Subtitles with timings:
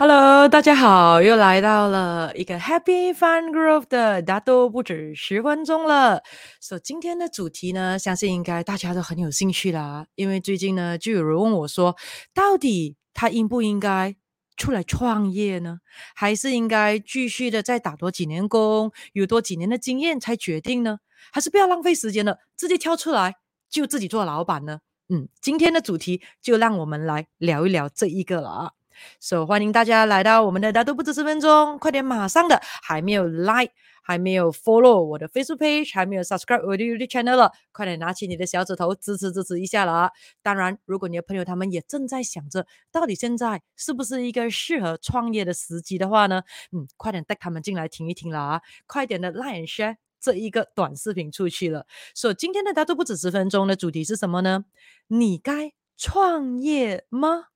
[0.00, 6.22] Hello，大家好，又来到了一个 Happy Fun Growth 的大都不止十分钟了。
[6.60, 10.06] 所、以今天的主题呢，相信应该大家都很有兴趣啦。
[10.14, 11.96] 因为最近呢，就有人问我说，
[12.32, 14.14] 到底他应不应该
[14.56, 15.80] 出来创业呢？
[16.14, 20.98] 还是应该继续的再打多几年工，有多几年的经验才决定呢？
[21.32, 23.34] 还是不要浪费时间了，直接跳出来
[23.68, 24.78] 就自己做老板呢？
[25.08, 28.70] 嗯，今天的主题就让我们来聊一聊这一个了啊。
[29.20, 40.10] 所以、欢迎大家来到我们的大都不止十分钟，快点马上的还没有 like，还没有 follow 我的 Facebook page，还没有 subscribe 我的 YouTube channel 了，快点拿起你的小指头支持支持一下了。
[40.42, 46.42] 当然，如果你的朋友他们也正在想着，到底现在是不是一个适合创业的时机的话呢？
[46.72, 48.62] 嗯，快点带他们进来听一听了啊！
[48.86, 51.86] 快点的 like share 这一个短视频出去了。
[52.14, 54.64] 所以今天的大都不止十分钟的主题是什么呢？
[55.08, 57.46] 你该创业吗？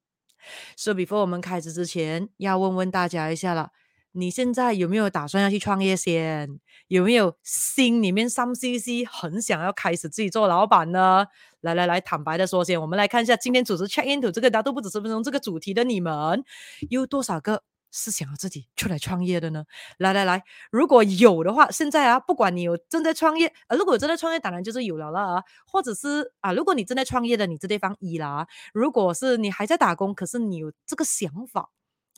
[0.76, 3.70] 所以，before 我们开始之前，要问问大家一下了，
[4.12, 6.60] 你现在有没有打算要去创业先？
[6.88, 11.26] 有没有心里面 some CC 很想要开始自己做老板呢？
[11.60, 16.44] 来来来，坦白的说先，我们来看一下今天组织 check into 这个大都不止十分钟这个主题的你们
[16.90, 17.62] 有多少个？
[17.92, 19.64] 是想要自己出来创业的呢？
[19.98, 25.44] 来来来，如果有的话，现在啊，不管你有正在创业，呃，如果有正在创业，当然就是有了了啊。
[25.66, 28.48] 或者是啊，如果你正在创业的，你这地方一啦。
[28.72, 31.68] 如果是你还在打工，可是你有这个想法，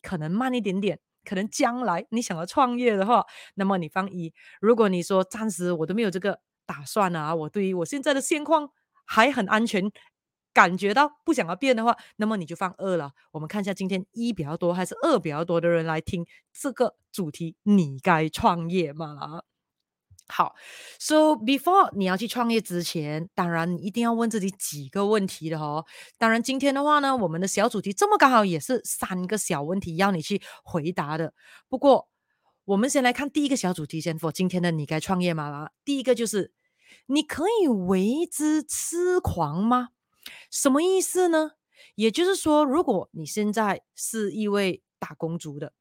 [0.00, 4.32] 可能慢一点点，可能将来你想要创业的话，那么你放一。
[4.60, 8.70] 如果你说暂时我都没有这个打算啊，我对于我现在的现况
[9.04, 9.90] 还很安全。
[10.54, 13.12] 感觉到不想要变的话，那么你就放二了。
[13.32, 19.42] 我们看一下今天一比较多还是二比较多的人来听这个主题，你该创业吗？
[20.26, 20.54] 好
[20.98, 25.84] ，So before 你要去创业之前，当然你一定要问自己几个问题的哦。
[26.16, 31.34] 当然今天的话呢，我们的小主题这么刚好也是三个小问题要你去回答的。
[31.68, 32.08] 不过
[32.64, 35.68] 我们先来看第一个小主题先，for 今天的你该创业吗？
[35.84, 36.54] 第一个就是
[37.08, 39.88] 你可以为之痴狂吗？
[40.50, 41.52] 什么意思呢？
[41.96, 45.72] 也就是说，如果你现在是一位打工族的，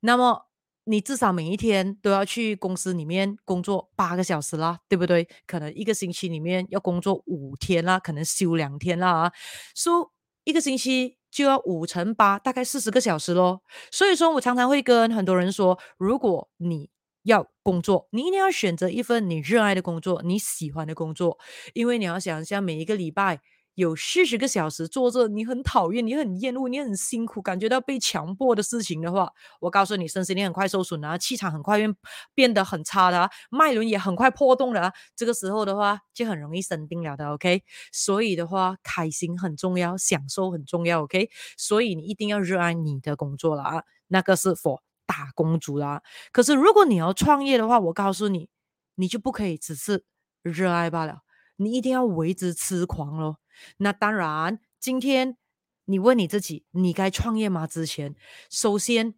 [0.00, 0.46] 那么
[0.84, 5.28] 你至少每一天都要去公司里面工作八个小时啦，对不对？
[5.46, 9.32] 可能一个星期里面要工作五天啦，可能休两天啦啊，
[9.74, 10.12] 说、
[10.44, 13.62] 一个星期就要五乘八，大概四十个小时咯。
[13.90, 16.88] 所以说我常常会跟很多人说，如果你
[17.24, 21.38] 要工作，你一定要选择一份你热爱的工作，你喜欢的工作，
[21.74, 23.40] 因为你要想一下每一个礼拜。
[23.74, 31.96] 有四十个小时做着你很讨厌、你很厌恶、你很辛苦、感觉到被强迫的事情的话，我告诉你，身心灵很快受损啊，气场很快变
[32.34, 34.92] 变得很差的啊，脉轮也很快破洞了啊。
[35.16, 37.30] 这个时候的话，就很容易生病了的。
[37.30, 41.02] OK，所以的话，开心很重要，享受很重要。
[41.04, 46.02] OK，所以你一定要热爱你的工作了啊，那个是 for 打工族啦。
[46.32, 48.48] 可是如果你要创业的话，我告诉你，
[48.96, 50.04] 你就不可以只是
[50.42, 51.20] 热爱罢了，
[51.60, 53.38] 你一定要为之痴狂咯。
[53.76, 55.36] 那当然，今天
[55.84, 57.66] 你问你自己，你该创业吗？
[57.66, 58.16] 之前，
[58.48, 59.14] 首先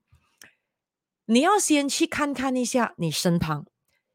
[1.27, 3.67] 你要先去看看一下你身旁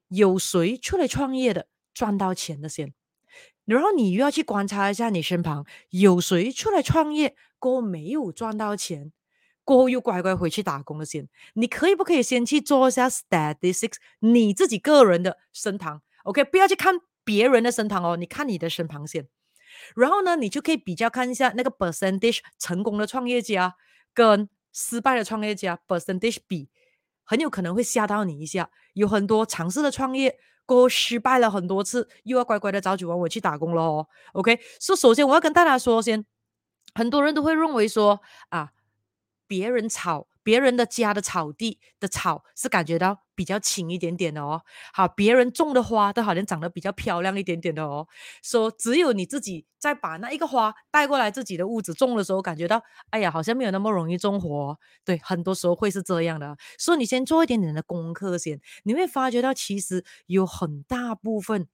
[0.10, 2.94] 有谁出来创业的，赚到钱的先。
[3.64, 9.12] 然后你又要去观察一下你身旁有谁出来创业过后没有赚到钱，
[9.64, 11.30] 过后又乖乖回去打工的先。
[11.54, 16.96] 你可以不可以先去做一下 statistics，你自己个人的身旁，OK，不要去看
[17.28, 19.28] 别人的身旁哦，你看你的身旁先。
[19.98, 23.76] 然后呢，你就可以比较看一下那个 percentage 成功的创业家
[24.14, 26.70] 跟失败的创业家 percentage 比，
[27.26, 28.70] 很有可能会吓到你一下。
[28.94, 34.08] 有很多尝试的创业过后失败了很多次，又要乖乖的早九晚五去打工了哦。
[34.32, 36.26] OK，所以首先我要跟大家说先，
[36.96, 38.72] 很多人都会认为说啊，
[39.48, 40.28] 别人炒。
[40.48, 44.62] 别人的家的草地的草是感觉到比较轻一点点的哦，
[44.94, 48.08] 好，别人种的花都好像长得比较漂亮一点点的哦。
[48.42, 54.80] 说只有你自己在把那一个花带过来自己的屋子种的时候，感觉到哎呀，好像没有那么容易种活。
[55.04, 56.56] 对，很多时候会是这样的。
[56.80, 61.68] 所以你先做一点点的功课先，你会发觉到其实有很大部分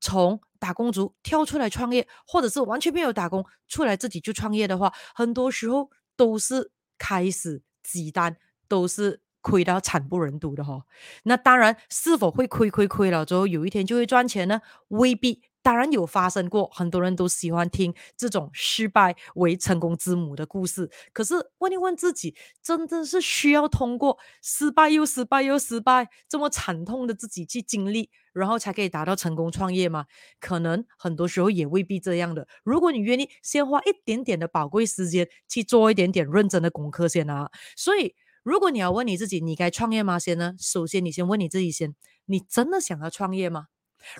[0.00, 7.62] 从打工族跳出来创业，或者是完全没有打工出来自己就创业的话，很多时候都是开始。
[7.86, 8.36] 鸡蛋
[8.68, 10.82] 都是亏到惨不忍睹的哈，
[11.22, 14.60] 那当然是否会亏亏亏了之后有一天就会赚钱呢？
[14.88, 20.90] 未必，当然有发生过，很多人都喜欢听这种失败为成功之母的故事。
[21.12, 30.04] 可是问一问自己，真的是需要通过失败又失败又失败这么惨痛的自己去经历，然后才可以达到成功创业吗？
[30.40, 32.46] 可能很多时候也未必这样的。
[32.64, 37.50] 如果你愿意先花一点点的宝贵时间去做一点点认真的功课先啊。
[37.76, 40.18] 所以，如果你要问你自己，你该创业吗？
[40.18, 41.94] 先呢，首先你先问你自己先，
[42.26, 43.68] 你真的想要创业吗？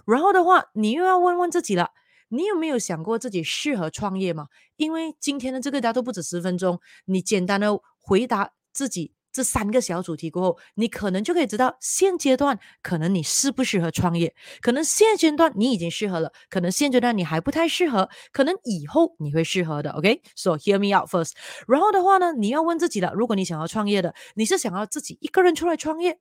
[0.06, 1.90] 然后的话，你又要问问自己了，
[2.28, 4.46] 你有没有想过自己适合创业吗？
[4.76, 9.12] 因为今天的这个大都不止十分钟，你简单的回答自己。
[9.36, 19.90] 这三个小主题过后，你可能就可以知道现阶段可能你适不适合创业，可能现阶段你已经适合了，可能现阶段你还不太适合，可能以后你会适合的。
[19.90, 21.32] OK，so hear me out first。
[21.68, 26.18] 然后的话呢，你要问自己了，如果你想要创业的，你是想要自己一个人出来创业？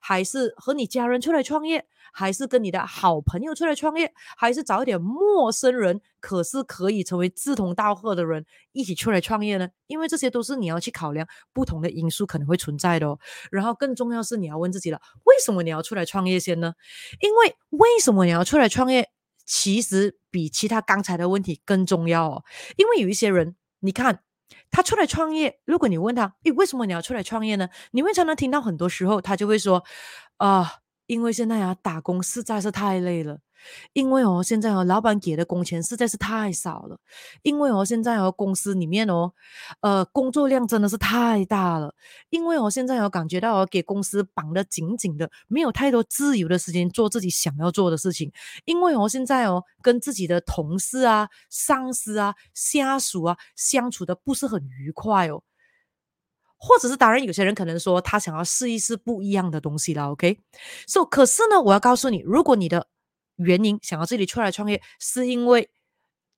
[0.00, 9.68] 还是和你家人出来创业，还是跟你的好朋友出来创业，还是找一点陌生人，可是可以成为志同道合的人一起出来创业呢？
[9.86, 13.18] 因为这些都是你要去考量不同的因素可能会存在的哦。
[13.50, 16.74] 然后更重要是你要问自己了，为什么你要出来创业先呢？
[17.20, 19.10] 因为为什么你要出来创业，
[19.44, 22.44] 其实比其他刚才的问题更重要哦。
[22.76, 24.20] 因为有一些人，你看。
[24.72, 27.68] 他出来创业，如果你问他，诶，为什么你要出来创业呢？
[27.92, 29.84] 你会常常听到很多时候，他就会说，
[30.38, 33.38] 啊、因为现在啊，打工实在是太累了。
[33.92, 36.98] 因为哦，现在哦，老板给的工钱实在是太少了。
[37.42, 39.32] 因为哦，现在哦，公司里面哦，
[39.80, 41.94] 呃，工作量真的是太大了。
[42.30, 48.32] 因为我现在哦，感觉到哦，给公司绑得紧紧的，没有太多自由的时间做自己想要做的事情。
[48.64, 55.42] 因为我现在哦，跟自己的同事啊、上司啊、下属啊相处的不是很愉快哦。
[56.64, 60.12] 或者是当然，有些人可能说他想要试一试不一样的东西了。
[60.12, 62.86] OK，so 可是呢，我要告诉你，如果你的
[63.36, 65.70] 原因想要自己出来创业，是因为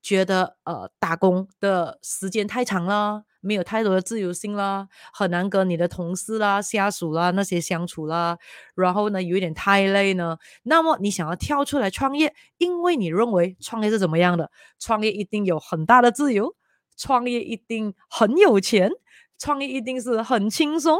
[0.02, 8.38] 觉得呃打工的时间太长了，没有太多的自由性了，很难跟你的同事啦、下属啦那些相处啦，
[8.74, 10.36] 然后呢有一点太累呢。
[10.64, 14.50] 那么你想要跳出来创业，因为你认为创业是怎么样的？
[14.78, 16.54] 创业一定有很大的自由，
[16.96, 18.90] 创业一定很有钱，
[19.38, 20.98] 创业一定是很轻松，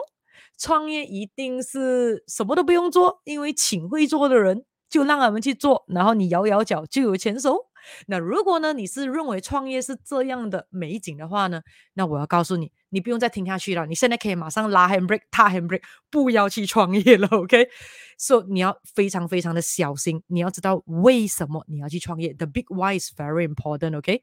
[0.59, 4.65] 创业一定是什么都不用做，因为请会做的人。
[4.95, 7.67] 就让他们去做，然后你摇摇脚就有钱收。
[8.07, 11.61] 那如果呢，你是认为创业是这样的美景的话呢，
[11.95, 13.87] 那我要告诉你，你不用再听下去了。
[13.87, 15.83] 你现在可以马上拉 handbrake，踏 handbrake，
[16.13, 17.27] 不要去创业了。
[17.37, 22.33] OK，so、你要非常非常的小心，你要知道为什么你要去创业。
[22.33, 23.99] The big why is very important。
[23.99, 24.23] OK，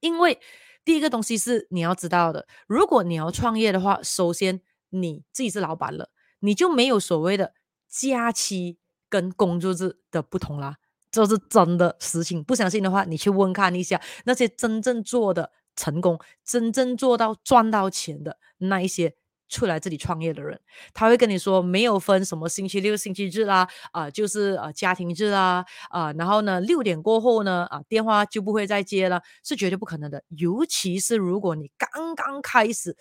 [0.00, 0.38] 因为
[0.84, 4.60] 第一个东西是你要知道的，如果你要创业的话，首先
[4.90, 6.10] 你自己是老板了，
[6.40, 7.54] 你就没有所谓的
[7.88, 8.76] 假期。
[9.16, 10.76] 跟工作日的不同啦，
[11.10, 12.44] 这是真的实情。
[12.44, 19.14] 不相信的话，你去问看一下那些真正做的成功、真正做到赚到钱的那一些
[19.48, 20.60] 出来这里创业的人，
[20.92, 30.22] 他会跟你说，没有分什么星期六、星期日啦，啊、就是啊、呃、家庭日啦，啊、然后呢六点过后呢，啊电话就不会再接了，是绝对不可能的。
[30.36, 32.94] 尤其是如果你刚刚开始。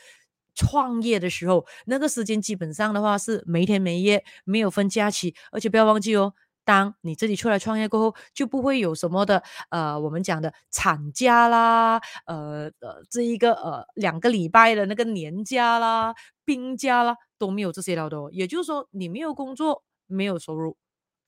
[0.55, 18.29] 创业的时候，那个时间基本上的话是没天没夜，没有分假期，而且不要忘记哦，当你自己出来创业过后，就不会有什么的呃，我们讲的产假啦，呃呃，这一个呃两个礼拜的那个年假啦、病假啦都没有这些了的哦。
[18.31, 20.75] 也就是说，你没有工作，没有收入，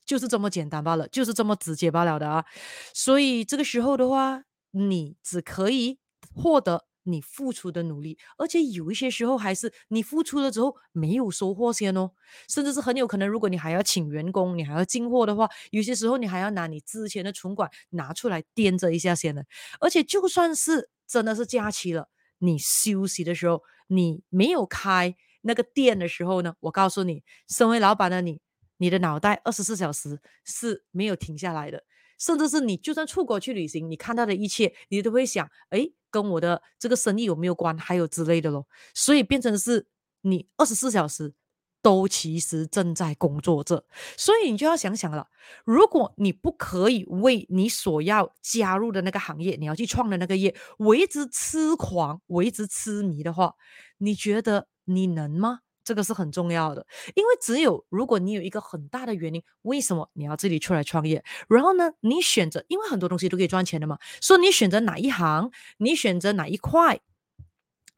[0.06, 2.45] 就是这么简单罢了，就是这么直接罢了的啊。
[2.94, 4.41] 所以这个时候的话，
[4.71, 6.00] 你只可以
[6.33, 6.87] 获得。
[7.07, 12.12] 你付出的努力，而且有一些时候还是你付出了之后没有收获先哦，
[12.50, 19.41] 甚至是很有可能，如果你还要请员工，你还要进货的话，有些时候你还要拿你之前的存款拿出来垫着一下先呢。
[19.79, 28.41] 而且就算是真的是假期了，你休息的时候，你没有开那个店的时候呢，我告诉你，身为老板的你，
[28.77, 31.84] 你的脑袋二十四小时是没有停下来的。
[32.17, 37.77] 甚至是你就算出国去旅行，你看到的一切，你都会想，诶，跟我的这个生意有没有关？
[37.77, 38.67] 还有之类的咯。
[38.93, 39.88] 所以变成是
[40.21, 41.33] 你二十四小时
[41.81, 43.86] 都其实正在工作着。
[44.17, 45.27] 所以你就要想想了，
[45.63, 53.55] 如果你不可以为你所要加入的那个行业，你要去创的那个业，为之痴狂，为之痴迷的话，
[54.00, 55.59] 你觉得你能吗？
[55.88, 61.24] 这个是很重要的，因为只有如果你有一个很大的原因，为什么你要自己出来创业？
[61.48, 67.00] 然后呢，你选择，因为很多东西都可以赚钱的嘛，所以你选择哪一行，你选择哪一块，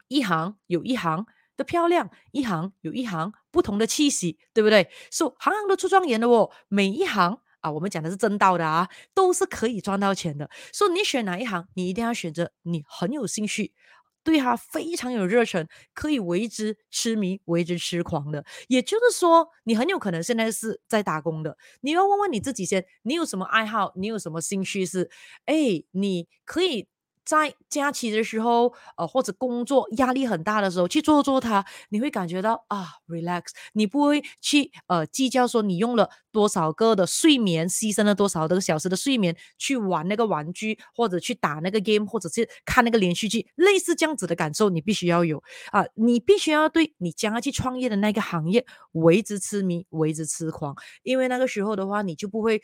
[0.07, 1.25] 一行有一行
[1.57, 4.87] 的漂亮，一行有一行不同的气息，对不对？
[5.09, 10.47] 所以行行都出状元的哦，每一行啊，我们讲的是正道的啊，都是可以赚到钱的。
[10.71, 13.73] 所以你选哪一行，你一定要选择你很有兴趣。
[14.23, 18.43] 对他非常有热忱，可以为之痴迷、为之痴狂的。
[18.67, 21.57] 也就是说，你很有可能现在是在打工的。
[21.81, 23.93] 你要问问你自己先，你有什么爱好？
[23.95, 25.09] 你有什么兴趣是？
[25.45, 26.87] 哎，你可以。
[27.29, 33.51] 在假期的时候，呃，或者工作压力很大的时候，去做做它，你会感觉到啊，relax。
[33.73, 52.59] 你不会去呃计较说你用了多少个的睡眠，牺牲了多少个小时的睡眠去玩那个玩具，或者去打那个 game，或者是看那个连续剧，类似这样子的感受，你必须要有啊，你必须要对你将要去创业的那个行业为之痴迷，为之痴狂，因为那个时候的话，你就不会，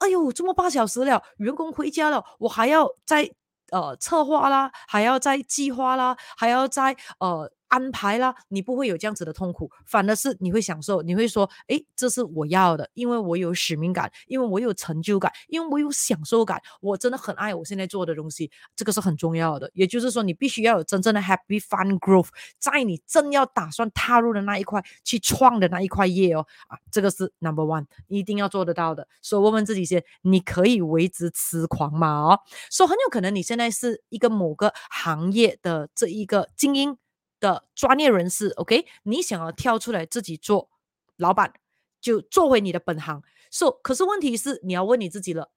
[0.00, 3.30] 哎呦，这么八小时了，员工回家了，我还要再。
[3.70, 19.70] 呃，策划啦，还要在计划啦，还要在呃安排啦，你不会有这样子的痛苦，反而是你会享受，你会说，诶，这是我要的，因为我有使命感，因为我有成就感，因为我有享受感，我真的很爱我现在做的东西，这个是很重要的。
[19.74, 29.06] 也就是说，你必须要有真正的 happy fun growth，在你正要打算踏入的那一块去创的那一块业哦，啊，这个是 number one，一定要做得到的。
[29.20, 32.08] 所以问问自己先，你可以为之痴狂吗？
[32.08, 36.96] 哦，所以很有可能你现在是一个某个行业的这一个精英。
[37.40, 40.70] 的专业人士，OK，你想要跳出来自己做
[41.16, 41.52] 老板，
[42.00, 43.22] 就做回你的本行。
[43.50, 45.50] So，可是问题是你要问你自己了，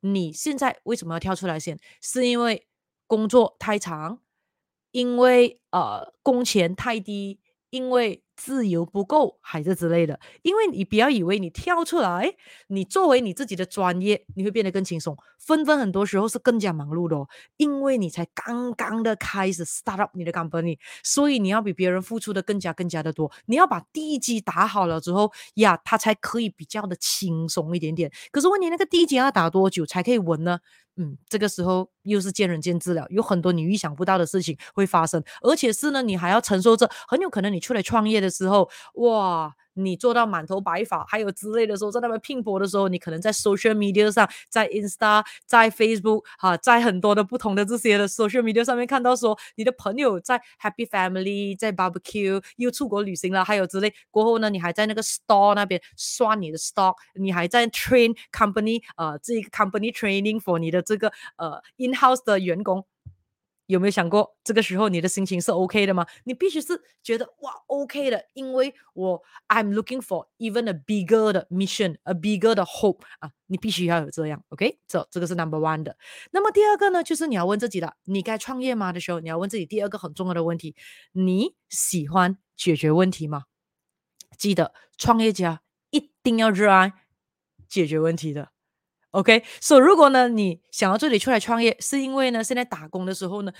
[0.00, 1.78] 你现在为什么要跳出来先？
[2.00, 2.66] 是因为
[3.06, 4.20] 工作太长，
[4.90, 7.40] 因为呃工钱太低，
[7.70, 12.34] 因为自由不够，还是之类的，因为你不要以为你跳出来，
[12.68, 15.16] 你作为你自己的专业，你会变得更轻松。
[15.38, 23.30] 纷纷很多时候是更加忙碌的哦，因为你才刚刚的开始 start up 你的 company，所以你要比别人付出的更加更加的多。
[23.46, 28.10] 你要把地基打好了之后呀，它才可以比较的轻松一点点。
[28.30, 30.58] 可是问你那个地基要打多久才可以稳呢？
[30.98, 39.54] 嗯，这个时候又是见仁见智了，有很多你预想不到的事情会发生，而且是呢，你还要承受着很有可能你出来创业的的时候，哇。
[39.78, 53.92] 你做到满头白发，还有之类的时候，在那边拼搏的时候，你可能在 social media 上，在 Insta，在 Facebook，哈、啊，在很多的不同的这些的 social media 上面看到说，你的朋友在 Happy Family，在 Barbecue，又出国旅行了，还有之类。
[54.10, 62.82] 过后呢，你还在那个 store 那边刷你的 stock，你还在 train company，呃，这一个 company training for 你的这个呃 in house 的员工。
[63.66, 66.06] 有没有想过，这个时候你的心情是 OK 的吗？
[66.24, 75.34] 你必须是觉得哇 OK 的，因为我 I'm looking for even a bigger 的 mission，a bigger 的 hope 啊，你必须要有这样 OK，这、这个是
[75.34, 75.96] number one 的。
[76.30, 80.74] 那么第二个呢，就是你要问自己了，你该创业吗的时候，你要问自己第二个很重要的问题：
[81.12, 83.44] 你喜欢解决问题吗？
[84.38, 86.92] 记得，创业家一定要热爱
[87.68, 88.50] 解决问题的。
[89.16, 93.52] OK，所以如果呢，你想要这里出来创业，是因为呢，现在打工的时候呢，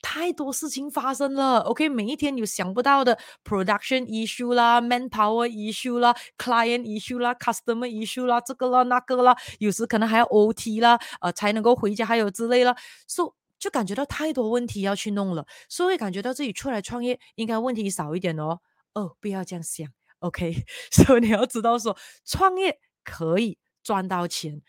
[0.00, 1.58] 太多事情发生了。
[1.60, 12.74] OK，每一天有想不到的 production issue 啦，manpower issue 啦，client issue 啦，customer issue 啦，这个啦那个啦，有时可能还要 OT 啦，呃，才能够回家，还有之类啦，
[13.06, 13.28] 所以
[13.58, 18.60] 就感觉到太多问题要去弄了，所以感觉到自己出来创业应该问题少一点哦。
[18.94, 19.86] 哦，不要这样想
[20.20, 24.62] ，OK， 所以你要知道说，创业可以赚到钱。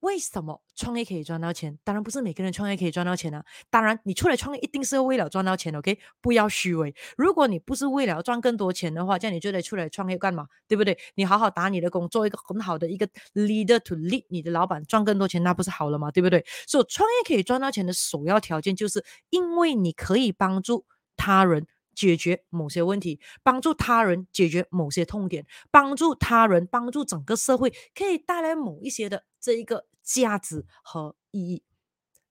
[0.00, 1.78] 为什么创业可以赚到钱？
[1.82, 3.44] 当然不是每个人创业可以赚到钱啊！
[3.70, 5.98] 当然，你出来创业一定是为了赚到钱，OK？
[6.20, 6.94] 不要虚伪。
[7.16, 10.46] 如果你不是为了赚更多钱的话，这样你就得出来创业干嘛？
[10.68, 10.96] 对不对？
[11.14, 16.10] 你好好打你的工，做一个很好的一个 leader to lead 你的老板，赚更多钱，那不是好了吗？
[16.10, 16.44] 对不对？
[16.66, 20.84] 所以创业可以赚到钱的首要条件，就是因为你可以帮助
[21.16, 31.64] 他人解决某些问题，帮助他人解决某些痛点，帮助他人，帮助整个社会，可以带来某一些的这一个价值和意义。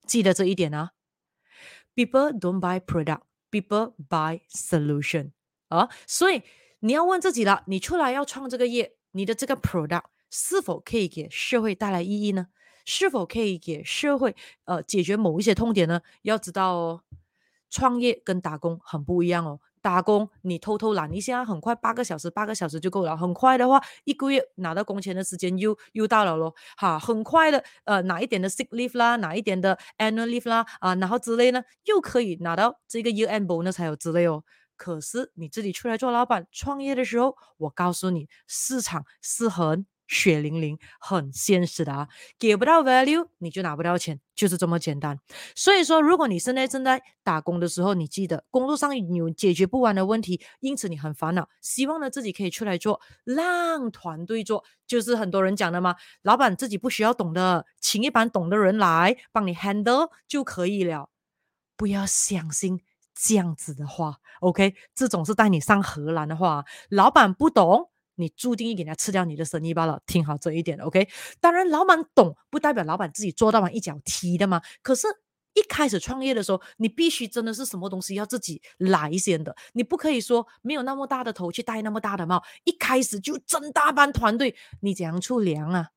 [0.05, 0.91] 记得这一点啊
[1.95, 5.31] ！People don't buy product, people buy solution
[5.69, 5.89] 啊！
[6.05, 6.43] 所以
[6.81, 12.49] 你要问自己了：你出来要创这个业，你的这个 product 是否可以给社会带来意义呢？
[12.85, 16.01] 是否可以给社会呃解决某一些痛点呢？
[16.21, 17.01] 要知道哦。
[17.75, 19.59] 创业跟打工很不一样哦。
[19.81, 23.17] 打工你偷偷懒一下，很快八个小时，八个小时就够了。
[23.17, 26.55] 很快的话，一个月拿到工钱的时间又又到了咯。
[26.77, 34.41] 哈，很快的，呃，哪一点的 sick leave 啦，哪一点的 annual leave 啦，啊、然后之类呢，又可以拿到这个 year end bonus 才有之类哦。
[34.77, 39.85] 可是你自己出来做老板创业的时候，我告诉你，市场是很。
[40.07, 42.07] 血淋淋，很现实的啊，
[42.37, 45.19] 给不到 value，你就拿不到钱，就是这么简单。
[45.55, 61.09] 所以说，如果你现在正在打工的时候，你记得工作上有解决不完的问题，因此你很烦恼，希望呢自己可以出来做，让团队做，就是很多人讲的嘛，老板自己不需要懂的，请一班懂的人来帮你 handle 就可以了。
[61.77, 62.79] 不要相信
[63.13, 64.75] 这样子的话，OK？
[64.93, 70.01] 这种是带你上荷兰的话，老板不懂，你注定一给他吃掉你的生意罢了。
[70.05, 71.07] 听好这一点，OK？
[71.39, 74.61] 当然，老板懂不代表老板自己做到完一脚踢的嘛。
[74.81, 75.07] 可是，
[75.53, 85.89] 一开始创业的时候，你必须真的是什么东西要自己来先的，你不可以说没有那么大的头去戴那么大的帽，一开始就整大班团队，你怎样出粮啊？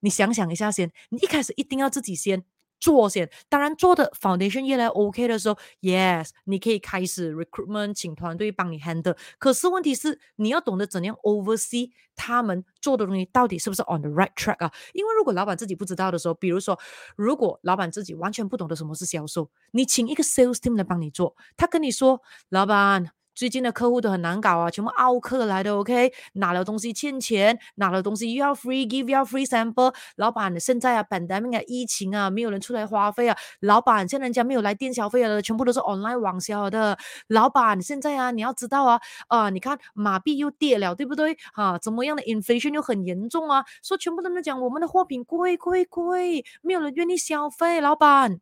[0.00, 2.44] 你想想一下先，你一开始一定要自己先。
[2.80, 9.16] 做先，当然做的 foundation 越来越 OK 的时候，yes，你可以开始 recruitment，请团队帮你 handle。
[9.38, 14.72] 可是问题是，你要懂得怎样 oversee 他们做的东西到底是不是 on the right track 啊？
[14.92, 16.78] 因为如果老板自己不知道的时候，比如说，
[17.16, 23.12] 如果老板自己完全不懂得什么是销售，你请一个 sales team 来帮你做，他跟你说，老板。
[23.34, 26.12] 最近的客户都很难搞啊，全部奥客来的，OK？
[26.34, 29.94] 拿了东西欠钱，拿了东西又要 free give，又要 free sample。
[30.16, 33.36] 老板，现在啊，pandemic 啊，疫情啊，没有人出来花费啊。
[33.60, 36.96] 老板，现在人家没有来店消费了，全部都是 online 网销的。
[37.28, 41.36] 老板，现在啊，你要知道啊，啊，你看马币又跌了，对不对？
[41.54, 43.64] 啊，怎么样的 inflation 又很严重啊？
[43.82, 47.80] 说全部都在讲我们的货品贵贵贵，没有人愿意消费。
[47.80, 48.38] 老板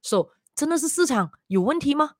[0.00, 2.12] ，so, 真的是市场有问题吗？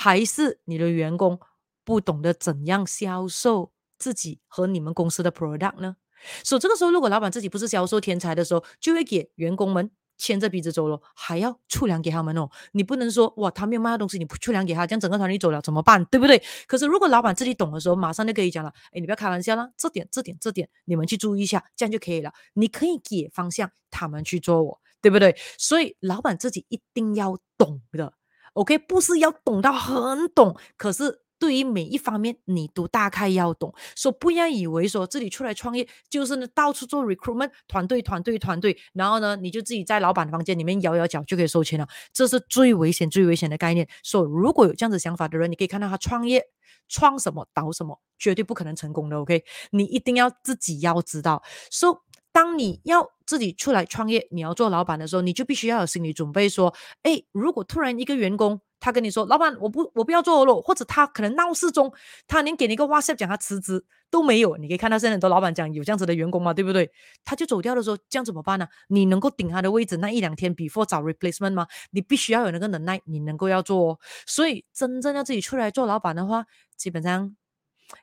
[0.00, 1.40] 还是你的员工
[1.84, 5.96] 不懂得怎样销售自己和你们公司的 product 呢？
[6.44, 12.48] 所以这个时候，如果老板自己不是销售天才的时候，就会给员工们牵着鼻子走了，还要出粮给他们哦。
[12.70, 16.04] 你不能说哇，他没有卖的东西，你不出粮给他，这样整个团队走了怎么办？
[16.04, 16.40] 对不对？
[16.68, 22.32] 可是如果老板自己懂的时候，马上就可以讲了，哎，你不要开玩笑啦，这点、这点、这点，你们去注意一下，这样就可以了。
[22.54, 25.36] 你可以给方向，他们去做我，对不对？
[25.58, 28.14] 所以老板自己一定要懂的。
[28.58, 43.88] OK，不是要懂到很懂，可是对于每一方面你都大概要懂，所以不要以为说自己出来创业就是呢到处做 recruitment 团队团队团队，然后呢你就自己在老板的房间里面摇摇脚就可以收钱了，这是最危险最危险的概念。
[44.02, 46.42] 所以如果有这样子想法的人，你可以看到他创业
[46.88, 49.20] 创什么倒什么，绝对不可能成功的。
[49.20, 51.40] OK，你一定要自己要知道。
[51.70, 51.92] 所以
[52.38, 61.92] 当你要自己出来创业，你要做老板的时候，你就必须要有心理准备，说，哎，如果突然一个员工他跟你说，老板，我不我不要做了，或者他可能闹事中，
[62.28, 66.88] 他连给你一个 WhatsApp 讲他辞职都没有，你可以看到现在很多老板讲有这样子的员工嘛，对不对？
[67.24, 68.68] 他就走掉的时候，这样怎么办呢？
[68.86, 71.66] 你能够顶他的位置那一两天，before 找 replacement 吗？
[71.90, 73.98] 你必须要有那个能耐，你能够要做哦。
[74.28, 77.34] 所以真正要自己出来做老板的话，基本上。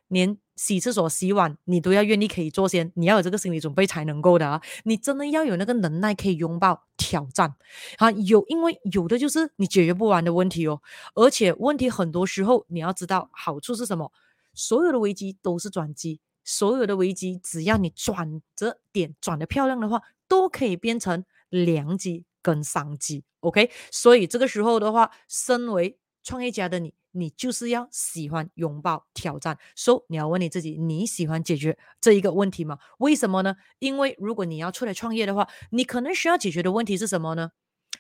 [0.08, 4.62] 连洗厕所、洗碗，你都要愿意可以做先，你要有这个心理准备才能够的啊！
[4.84, 7.56] 你真的要有那个能耐，可以拥抱挑战
[7.98, 8.10] 啊！
[8.12, 10.82] 有，因为有的就是你解决不完的问题哦，
[11.14, 14.12] 而且问题很多时候你要知道好处是什么，
[14.54, 23.24] 所有的危机都是转机，所有的危机只要你转折点转得漂亮的话，都可以变成良机跟商机。
[23.42, 26.94] OK，所以这个时候的话，身为创业家的你。
[27.18, 32.78] 你就是要喜欢拥抱挑战，所以你要问你自己，你喜欢解决这一个问题吗？
[32.98, 33.56] 为什么呢？
[33.80, 37.52] 因为如果你要出来创业的话，你可能需要解决的问题是什么呢？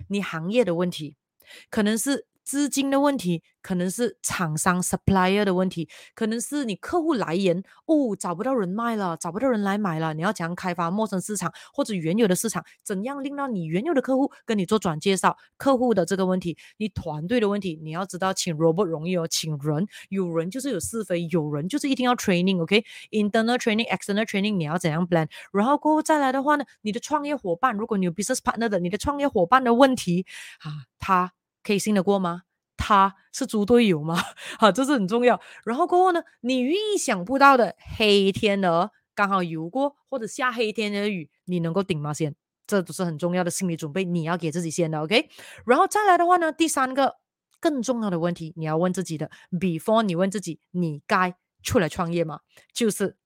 [0.09, 1.15] 你行业的问题，
[1.69, 2.27] 可能是。
[2.45, 10.13] 资金的问题，可能是厂商 supplier 的问题，可能是你客户来源哦，找不到人脉了，找不到人来买了。
[10.13, 12.63] 你要怎样开发陌生市场或者原有的市场？
[12.83, 15.35] 怎样令到你原有的客户跟你做转介绍？
[15.57, 25.27] 客户的这个问题，你团队的问题，你要知道，请 robot 容易哦，请人有人就是有是非，有人就是一定要 training，OK？Internal training，external training，你要怎样 plan？
[25.51, 30.27] 然后过后再来的话呢，你的创业伙伴，如果你有 business partner 的，你的创业伙伴的问题
[30.59, 31.33] 啊，他。
[31.65, 32.43] 可以信得过吗？
[32.77, 34.21] 他是猪队友吗？
[34.59, 35.41] 好， 这是很重要。
[35.65, 42.13] 然后过后呢，你意想不到的黑天鹅刚好游过，或者下黑天鹅雨，你能够顶吗？
[42.13, 42.35] 先，
[42.67, 45.29] 这都是很重要的心理准备，你要给自己先的，OK。
[45.65, 47.15] 然后再来的话呢，第三个
[47.59, 52.41] 更重要的问题，你要问自己的，before 你问自己，你该出来创业吗？
[52.73, 53.17] 就是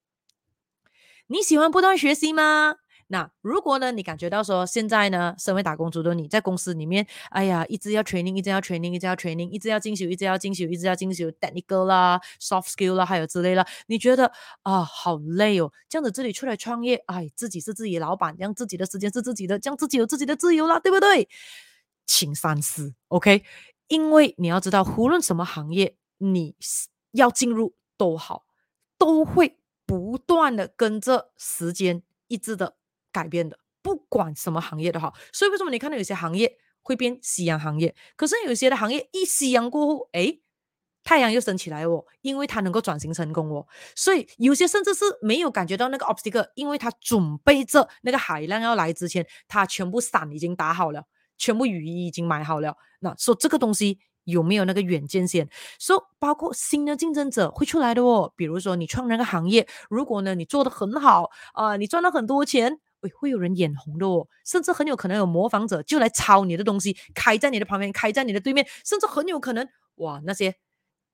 [1.27, 2.75] 你喜欢不断学习吗？
[3.11, 21.27] 那如果呢，你感觉到说现在呢，身为打工族的你在公司里面，哎呀，一直要 training，一直要 training，一直要 training，一直要进修，一直要进修，一直要进修，technical 啦，soft skill 啦，还有之类啦，你觉得啊，好累哦，这样子自己出来创业，哎，自己是自己老板，让自己的时间是自己的，这样自己有自己的自由啦，对不对？
[22.05, 23.43] 请三思，OK？
[23.87, 26.55] 因为你要知道，无论什么行业，你
[27.13, 28.45] 要进入都好，
[28.99, 32.75] 都会不断的跟着时间一致的。
[33.19, 40.41] 改变的，不管什么行业都好，所以为什么你看到有些行业会变夕阳行业，可是有些的行业一夕阳过后，诶，
[41.03, 51.03] 太阳又升起来哦，因为它能够转型成功哦，所以有些甚至是没有感觉到那个 obstacle，因为它准备着那个海浪要来之前，它全部伞已经打好了，
[51.37, 52.75] 全部雨衣已经买好了。
[53.01, 55.49] 那说这个东西有没有那个远见先？
[55.79, 62.79] 说包括新的竞争者会出来的哦，比如说你创那个行业，如果呢你做得很好啊、你赚了很多钱。
[63.01, 70.55] 会会有人眼红的哦，甚至很有可能有模仿者就来抄你的东西，开在你的旁边，开在你的对面，甚至很有可能哇，那些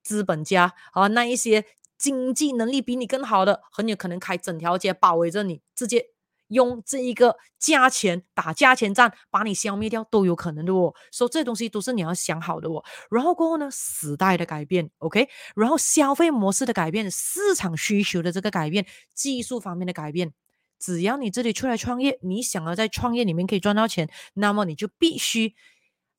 [0.02, 1.64] 资本家啊，那一些
[1.98, 6.06] 经济能力比你更好的，很有可能开整条街包围着你，直接
[6.48, 10.94] 用这一个价钱打价钱战，把你消灭掉都有可能的哦。
[11.10, 12.84] 所以这东西都是你要想好的哦。
[13.10, 20.32] 然后过后呢，时代的改变，OK，然后消费模式的改变，市场需求的这个改变，技术方面的改变。
[20.78, 25.54] 只要你这里出来创业，你想要在创业里面可以赚到钱，那么你就必须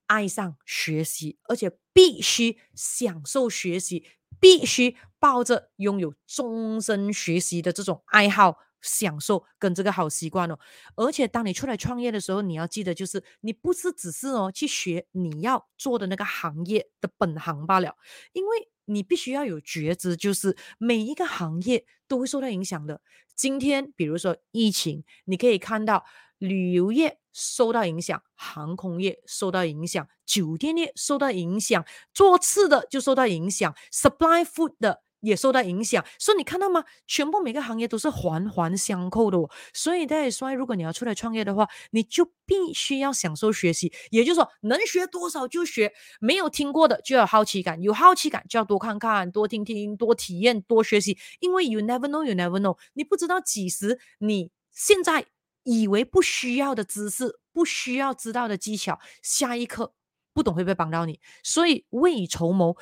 [0.08, 4.06] 爱上学习，而且必须享受学习，
[4.40, 10.58] 必须抱着拥有终身学习的这种爱好、享受跟这个好习惯哦。
[10.96, 17.96] 而且当你出来创业的时候，你要记得，就是你不是只是哦去学你要做的那个行业的本行罢了，
[18.34, 18.70] 因为。
[18.90, 23.02] 你必须要有觉知，就是每一个行业都会受到影响的。
[23.38, 26.04] 今天，比如说疫情，你可以看到
[26.40, 35.04] 旅游业受到影响，航空业受到影响，酒店业受到影响，做吃的就受到影响，supply food 的。
[35.22, 36.84] 也受到影响，所以你看到吗？
[37.06, 39.50] 全部每个行业都是环环相扣的哦。
[39.74, 55.26] 所以大家说，如果你要出来创业的话，你就必须要享受学习，也就是说，能学多少就学，没有听过的就要好奇感，有好奇感就要多看看、多听听、多体验、多学习，因为 you never know, you never know，你不知道几时你现在
[55.64, 59.94] 以为不需要的知识、不需要知道的技巧，下一刻
[60.34, 61.20] 不懂会不会帮到你？
[61.42, 62.78] 所以未雨绸缪。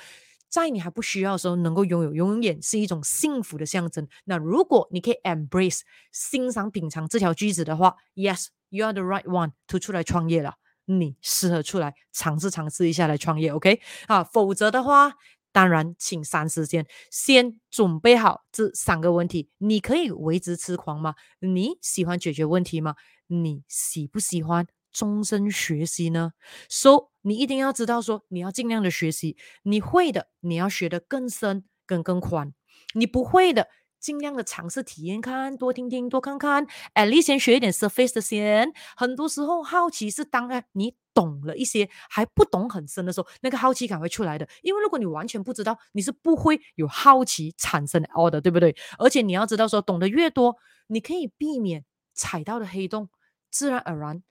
[0.56, 4.08] 在你还不需要的时候，能够拥有，永远是一种幸福的象征。
[4.24, 5.82] 那如果你可以 embrace
[6.14, 10.54] 欣赏品尝这条句子的话，Yes，you are the right one to 出来创业了。
[10.86, 13.82] 你适合出来尝试尝试一下来创业，OK？
[14.08, 15.16] 啊，否则的话，
[15.52, 19.50] 当然请三思先，先准备好这三个问题。
[19.58, 21.16] 你可以为之痴狂吗？
[21.40, 22.96] 你喜欢解决问题吗？
[23.28, 24.66] 你喜不喜欢？
[24.94, 26.32] 终身学习呢
[26.70, 32.54] ？So 你一定要知道说，你要尽量的学习，你会的你要学得更深、更更宽，
[32.94, 33.68] 你不会的
[34.00, 38.72] 尽量的尝试体验看，多听听，多看看，at least 先学一点 surface 的先。
[38.96, 44.48] 很多时候好奇是当然你懂了一些，还不懂很深的时候，那个好奇感会出来的。
[44.62, 48.76] 因为如果你完全不知道，你是不会有好奇产生的 order，对不对？
[49.00, 51.84] 而且你要知道说，懂得越多，你可以避免
[52.14, 53.10] 踩到的黑洞，
[53.50, 54.22] 自然而然。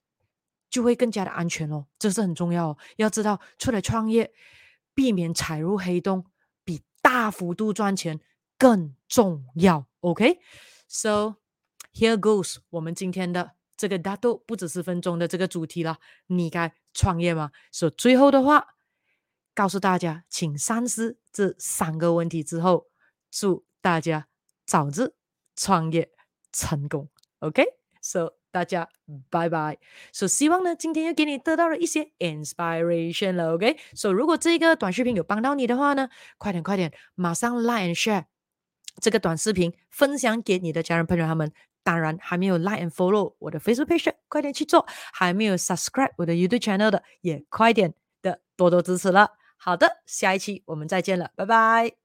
[0.75, 2.77] 就会更加的安全哦，这是很重要哦。
[2.97, 4.33] 要知道，出来创业，
[4.93, 6.27] 避免踩入黑洞，
[6.65, 8.19] 比大幅度赚钱
[8.59, 9.87] 更重要。
[10.01, 11.37] OK，so
[11.93, 15.99] here goes 我们今天的这个大豆不止十分钟的这个主题了。
[16.27, 17.53] 你该创业吗？
[17.71, 18.75] 所以最后的话，
[19.55, 22.89] 告诉大家，请三思这三个问题之后，
[23.31, 24.27] 祝大家
[24.67, 25.15] 早日
[25.55, 26.11] 创业
[26.51, 27.09] 成功。
[27.39, 28.44] OK，so。
[28.55, 28.89] 大家
[29.29, 29.77] 拜拜。
[30.13, 33.77] 所以希望呢，今天又给你得到了一些 inspiration 了，OK？
[33.95, 38.27] 所以如果这个短视频有帮到你的话呢，快点快点，马上 like and share
[39.01, 41.51] 这个短视频，分享给你的家人朋友他们。
[41.83, 49.33] 当然，还没有 like and follow 我的 Facebook page，快点去做；还没有 subscribe 我的 YouTube channel 的，也快点的多多支持了。
[49.59, 52.04] 好的，下一期我们再见了，拜拜。